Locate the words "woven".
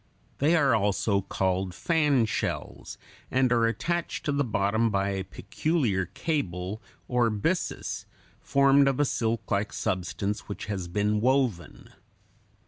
11.21-11.91